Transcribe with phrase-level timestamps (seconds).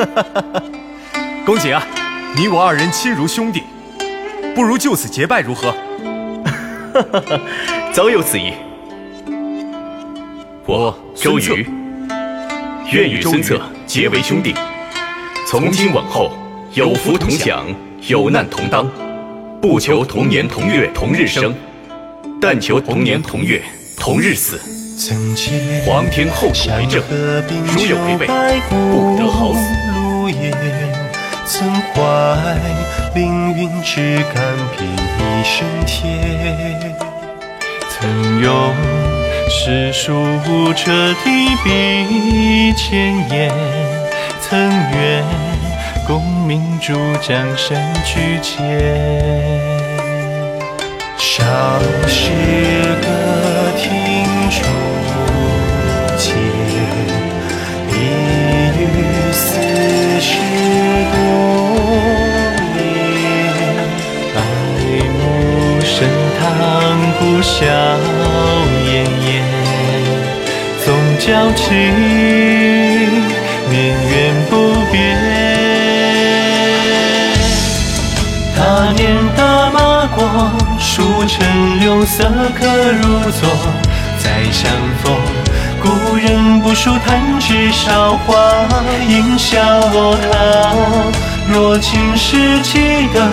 [1.44, 1.82] 公瑾啊，
[2.36, 3.62] 你我二人亲如兄弟，
[4.54, 5.74] 不如就此结拜如何？
[7.92, 8.52] 早有此意。
[10.66, 11.66] 我周瑜
[12.92, 14.54] 愿与孙策结为兄弟，
[15.46, 16.32] 从今往后
[16.74, 17.64] 有福同享，
[18.06, 18.88] 有难同当，
[19.60, 21.54] 不求同年同月同日生，
[22.40, 23.62] 但求同年同月
[23.96, 24.79] 同日死。
[25.86, 27.02] 皇天后土为证，
[27.64, 28.26] 如有违背，
[28.68, 29.60] 不得好死。
[31.46, 31.98] 曾怀
[33.14, 34.42] 凌云志，甘
[34.76, 35.96] 平一生铁。
[37.88, 38.74] 曾用
[39.48, 40.12] 诗书
[40.74, 43.50] 者提笔千言，
[44.42, 45.24] 曾愿
[46.06, 46.92] 功名逐
[47.26, 48.56] 江山居前。
[51.16, 51.42] 少
[52.06, 52.30] 时
[53.02, 53.08] 歌
[53.82, 53.88] 听
[54.50, 54.60] 初
[56.18, 56.36] 见，
[57.88, 57.90] 一
[58.76, 58.78] 遇
[59.32, 59.40] 四
[60.20, 60.28] 十
[61.12, 61.16] 多
[62.76, 62.78] 年。
[64.36, 64.38] 爱
[65.16, 65.18] 慕
[65.80, 65.88] 盛
[66.38, 66.40] 唐
[67.18, 67.48] 古笑
[68.86, 68.92] 颜
[69.24, 69.28] 颜，
[70.84, 70.86] 总
[71.18, 71.64] 交情
[73.70, 73.72] 绵
[74.10, 74.12] 远
[74.50, 74.52] 不
[74.92, 74.94] 变。
[78.54, 78.58] 他
[78.92, 79.00] 年
[79.34, 79.78] 打马
[80.14, 80.18] 过，
[80.92, 82.24] 书成柳色
[82.58, 83.48] 可如昨。
[84.18, 84.68] 再相
[85.00, 85.14] 逢，
[85.80, 88.34] 故人不数弹指韶华，
[89.08, 89.60] 应笑
[89.92, 90.28] 我他。
[91.46, 93.30] 若今世记得，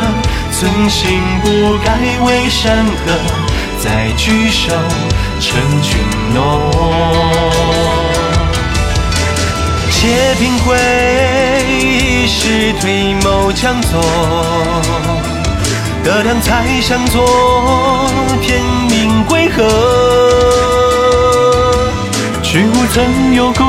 [0.52, 3.12] 存心不改为山河，
[3.84, 4.72] 再聚首
[5.40, 5.98] 成君
[6.36, 6.72] 诺。
[9.90, 10.78] 且凭回
[11.68, 14.00] 忆时推眸将作，
[16.08, 18.10] 得两才相作，
[18.42, 19.62] 天命归何？
[22.42, 23.66] 去无曾有故，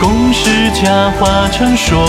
[0.00, 2.04] 共是佳话传说。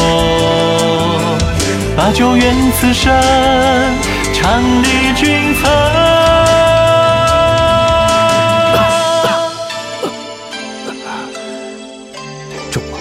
[1.95, 3.13] 把酒愿此生，
[4.33, 5.69] 长离君侧。
[12.71, 12.97] 仲谋，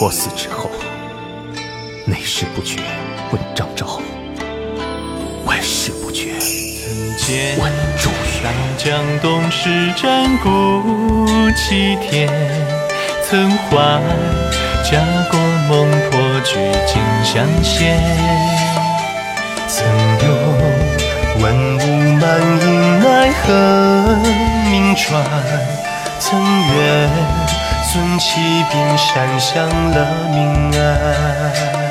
[0.00, 0.70] 我死之后，
[2.06, 2.80] 内事不决
[3.32, 4.00] 问张昭，
[6.20, 6.26] 事
[6.84, 8.10] 不决问祝
[8.44, 8.50] 大。
[8.76, 10.48] 江东施战鼓
[11.54, 12.28] 齐天，
[13.22, 14.00] 曾怀
[14.82, 14.98] 家
[15.30, 15.38] 国
[15.68, 17.98] 梦破举荆襄县。
[19.68, 19.86] 曾
[20.26, 20.28] 有
[21.42, 21.44] 文
[21.78, 21.80] 武
[22.18, 22.22] 满
[22.62, 24.18] 盈奈何
[24.70, 25.22] 名传，
[26.18, 27.10] 曾愿
[27.84, 29.96] 孙启兵山享乐
[30.32, 30.38] 民
[30.80, 31.89] 安。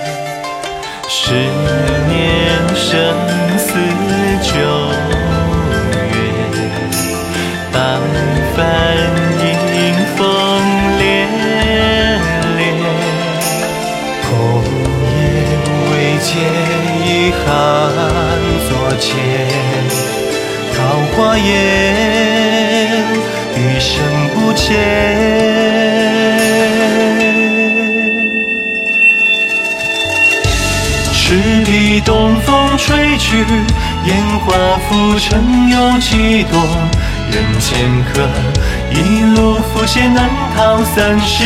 [1.11, 1.41] 十年
[2.75, 2.93] 生
[3.57, 3.73] 死
[4.43, 4.51] 久
[6.13, 6.15] 远，
[7.73, 7.77] 百
[8.55, 8.57] 帆
[9.41, 9.43] 迎
[10.15, 10.21] 风
[10.99, 11.01] 连
[12.57, 12.61] 连。
[14.21, 14.29] 红
[15.17, 15.17] 叶
[15.89, 16.29] 未见
[17.03, 17.09] 遗
[17.43, 17.43] 憾
[18.69, 19.09] 作笺，
[20.77, 20.77] 桃
[21.15, 21.49] 花艳，
[23.57, 23.89] 余生
[24.35, 25.58] 不见。
[32.09, 33.45] 东风吹去，
[34.05, 34.51] 烟花
[34.89, 36.59] 浮沉有几多？
[37.29, 37.69] 人间
[38.11, 38.27] 客，
[38.89, 41.43] 一路浮写难逃三世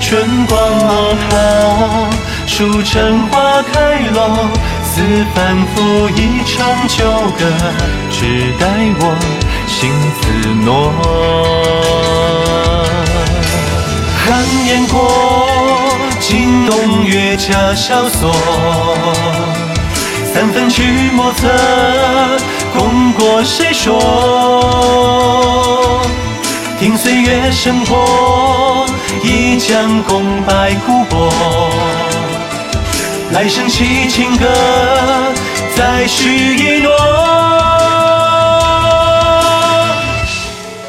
[0.00, 2.06] 春光落涛。
[2.46, 4.48] 书成花开落，
[4.84, 5.02] 似
[5.34, 7.04] 反复一场旧
[7.36, 7.44] 歌，
[8.12, 8.68] 只待
[9.00, 9.02] 我
[9.66, 10.22] 心自
[10.64, 10.92] 诺。
[14.24, 14.26] 寒
[14.68, 14.94] 烟过，
[16.20, 18.32] 惊动月家萧索。
[20.38, 20.84] 三分曲
[21.16, 21.48] 莫测，
[22.72, 23.98] 功过谁说？
[26.78, 28.86] 听岁月声波，
[29.24, 31.28] 一将功败古薄。
[33.32, 34.46] 来生弃情歌，
[35.74, 36.92] 再续一诺。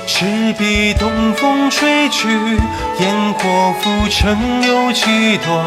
[0.06, 2.28] 赤壁东风吹去，
[3.00, 5.60] 烟火浮沉有几多？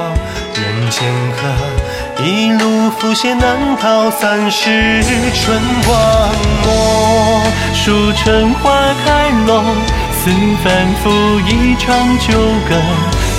[0.55, 1.03] 人间
[1.37, 1.49] 客，
[2.21, 5.03] 一路浮写难逃三世
[5.35, 6.31] 春光
[6.65, 6.67] 没。
[7.75, 8.71] 书春花
[9.05, 9.65] 开落，
[10.13, 10.31] 似
[10.63, 11.11] 反复
[11.41, 12.33] 一场旧
[12.69, 12.71] 歌，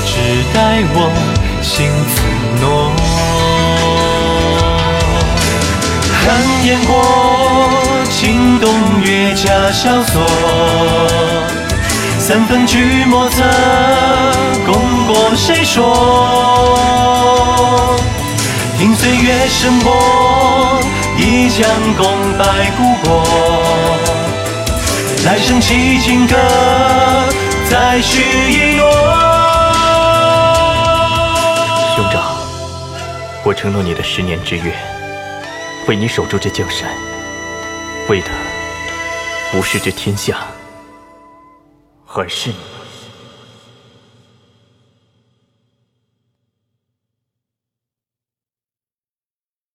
[0.06, 0.12] 只
[0.54, 0.98] 待我
[1.62, 2.22] 心自
[2.60, 2.92] 诺。
[6.26, 6.26] 寒
[6.66, 6.92] 烟过，
[8.10, 8.66] 惊动
[9.02, 10.14] 月家萧索。
[12.20, 13.44] 三分聚莫测，
[14.66, 14.76] 功
[15.08, 15.82] 过谁说？
[18.78, 20.82] 听岁月声波，
[21.18, 23.24] 一将功败故国。
[25.26, 26.36] 来生七情歌，
[27.70, 28.22] 再续
[28.52, 28.86] 一诺。
[31.96, 32.36] 兄长，
[33.46, 34.74] 我承诺你的十年之约，
[35.88, 36.90] 为你守住这江山，
[38.10, 38.28] 为的
[39.52, 40.40] 不是这天下，
[42.14, 42.73] 而是你。